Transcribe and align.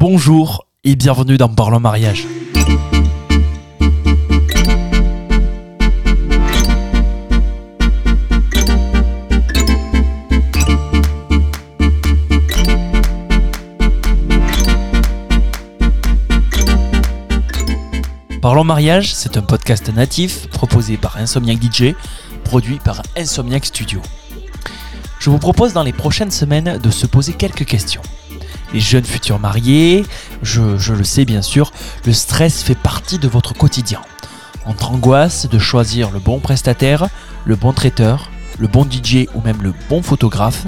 Bonjour 0.00 0.68
et 0.84 0.94
bienvenue 0.94 1.38
dans 1.38 1.48
Parlons 1.48 1.80
Mariage. 1.80 2.24
Parlons 18.40 18.62
Mariage, 18.62 19.12
c'est 19.12 19.36
un 19.36 19.42
podcast 19.42 19.92
natif 19.92 20.46
proposé 20.50 20.96
par 20.96 21.16
Insomniac 21.16 21.58
DJ, 21.60 21.96
produit 22.44 22.78
par 22.78 23.02
Insomniac 23.16 23.66
Studio. 23.66 24.00
Je 25.18 25.28
vous 25.28 25.38
propose 25.38 25.72
dans 25.72 25.82
les 25.82 25.92
prochaines 25.92 26.30
semaines 26.30 26.78
de 26.78 26.90
se 26.90 27.08
poser 27.08 27.32
quelques 27.32 27.64
questions. 27.64 28.02
Les 28.72 28.80
jeunes 28.80 29.04
futurs 29.04 29.38
mariés, 29.38 30.04
je, 30.42 30.92
le 30.92 31.04
sais 31.04 31.24
bien 31.24 31.42
sûr, 31.42 31.72
le 32.04 32.12
stress 32.12 32.62
fait 32.62 32.74
partie 32.74 33.18
de 33.18 33.28
votre 33.28 33.54
quotidien. 33.54 34.00
Entre 34.66 34.90
angoisse 34.90 35.48
de 35.48 35.58
choisir 35.58 36.10
le 36.10 36.18
bon 36.18 36.38
prestataire, 36.40 37.08
le 37.46 37.56
bon 37.56 37.72
traiteur, 37.72 38.30
le 38.58 38.68
bon 38.68 38.84
DJ 38.84 39.26
ou 39.34 39.40
même 39.40 39.62
le 39.62 39.72
bon 39.88 40.02
photographe, 40.02 40.66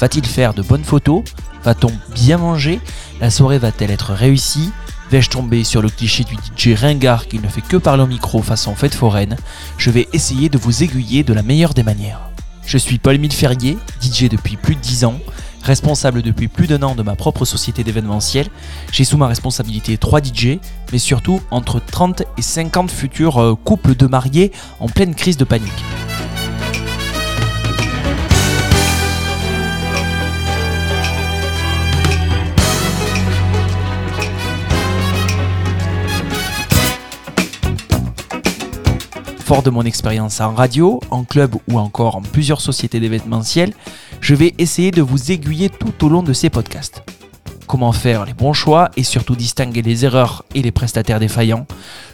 va-t-il 0.00 0.24
faire 0.24 0.54
de 0.54 0.62
bonnes 0.62 0.84
photos? 0.84 1.22
Va-t-on 1.62 1.92
bien 2.14 2.38
manger? 2.38 2.80
La 3.20 3.30
soirée 3.30 3.58
va-t-elle 3.58 3.90
être 3.90 4.12
réussie? 4.14 4.70
Vais-je 5.10 5.28
tomber 5.28 5.62
sur 5.62 5.82
le 5.82 5.90
cliché 5.90 6.24
du 6.24 6.34
DJ 6.34 6.74
ringard 6.74 7.28
qui 7.28 7.38
ne 7.38 7.48
fait 7.48 7.60
que 7.60 7.76
parler 7.76 8.02
au 8.02 8.06
micro 8.06 8.40
façon 8.40 8.74
fête 8.74 8.94
foraine? 8.94 9.36
Je 9.76 9.90
vais 9.90 10.08
essayer 10.14 10.48
de 10.48 10.56
vous 10.56 10.82
aiguiller 10.82 11.22
de 11.22 11.34
la 11.34 11.42
meilleure 11.42 11.74
des 11.74 11.82
manières. 11.82 12.30
Je 12.64 12.78
suis 12.78 12.98
Paul-Émile 12.98 13.32
Ferrier, 13.32 13.76
DJ 14.00 14.30
depuis 14.30 14.56
plus 14.56 14.74
de 14.74 14.80
10 14.80 15.04
ans, 15.04 15.20
responsable 15.62 16.22
depuis 16.22 16.48
plus 16.48 16.66
d'un 16.66 16.82
an 16.82 16.94
de 16.94 17.02
ma 17.02 17.14
propre 17.14 17.44
société 17.44 17.84
d'événementiel. 17.84 18.48
J'ai 18.92 19.04
sous 19.04 19.16
ma 19.16 19.28
responsabilité 19.28 19.96
3 19.96 20.20
DJ, 20.22 20.58
mais 20.92 20.98
surtout 20.98 21.40
entre 21.50 21.80
30 21.80 22.22
et 22.38 22.42
50 22.42 22.90
futurs 22.90 23.38
euh, 23.38 23.54
couples 23.54 23.94
de 23.94 24.06
mariés 24.06 24.52
en 24.80 24.88
pleine 24.88 25.14
crise 25.14 25.36
de 25.36 25.44
panique. 25.44 26.01
De 39.60 39.70
mon 39.70 39.82
expérience 39.82 40.40
en 40.40 40.54
radio, 40.54 40.98
en 41.10 41.22
club 41.22 41.54
ou 41.70 41.78
encore 41.78 42.16
en 42.16 42.22
plusieurs 42.22 42.60
sociétés 42.60 42.98
d'événementiel, 42.98 43.74
je 44.20 44.34
vais 44.34 44.54
essayer 44.58 44.90
de 44.90 45.02
vous 45.02 45.30
aiguiller 45.30 45.68
tout 45.68 46.04
au 46.04 46.08
long 46.08 46.24
de 46.24 46.32
ces 46.32 46.50
podcasts. 46.50 47.04
Comment 47.68 47.92
faire 47.92 48.24
les 48.24 48.32
bons 48.32 48.54
choix 48.54 48.90
et 48.96 49.04
surtout 49.04 49.36
distinguer 49.36 49.82
les 49.82 50.04
erreurs 50.04 50.44
et 50.56 50.62
les 50.62 50.72
prestataires 50.72 51.20
défaillants? 51.20 51.66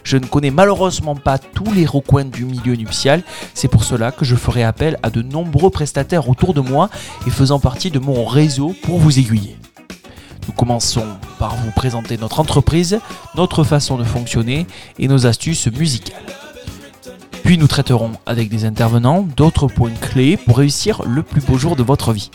Je 0.03 0.17
ne 0.17 0.27
connais 0.27 0.51
malheureusement 0.51 1.15
pas 1.15 1.39
tous 1.39 1.71
les 1.73 1.87
recoins 1.87 2.25
du 2.25 2.45
milieu 2.45 2.75
nuptial, 2.75 3.23
c'est 3.55 3.69
pour 3.69 3.83
cela 3.83 4.11
que 4.11 4.25
je 4.25 4.35
ferai 4.35 4.63
appel 4.63 4.99
à 5.01 5.09
de 5.09 5.23
nombreux 5.23 5.71
prestataires 5.71 6.29
autour 6.29 6.53
de 6.53 6.61
moi 6.61 6.89
et 7.25 7.31
faisant 7.31 7.59
partie 7.59 7.89
de 7.89 7.99
mon 7.99 8.25
réseau 8.25 8.75
pour 8.83 8.99
vous 8.99 9.17
aiguiller. 9.17 9.57
Nous 10.47 10.53
commençons 10.53 11.07
par 11.39 11.55
vous 11.55 11.71
présenter 11.71 12.17
notre 12.17 12.41
entreprise, 12.41 12.99
notre 13.33 13.63
façon 13.63 13.97
de 13.97 14.03
fonctionner 14.03 14.67
et 14.99 15.07
nos 15.07 15.25
astuces 15.25 15.67
musicales. 15.67 16.25
Puis 17.49 17.57
nous 17.57 17.65
traiterons 17.65 18.11
avec 18.27 18.47
des 18.47 18.65
intervenants 18.65 19.23
d'autres 19.35 19.65
points 19.65 19.89
clés 19.89 20.37
pour 20.37 20.59
réussir 20.59 21.01
le 21.07 21.23
plus 21.23 21.41
beau 21.41 21.57
jour 21.57 21.75
de 21.75 21.81
votre 21.81 22.13
vie. 22.13 22.29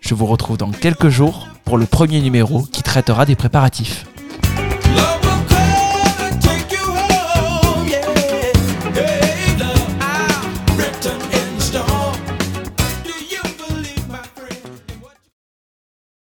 Je 0.00 0.14
vous 0.14 0.24
retrouve 0.24 0.56
dans 0.56 0.70
quelques 0.70 1.10
jours 1.10 1.48
pour 1.66 1.76
le 1.76 1.84
premier 1.84 2.22
numéro 2.22 2.62
qui 2.62 2.82
traitera 2.82 3.26
des 3.26 3.36
préparatifs. 3.36 4.06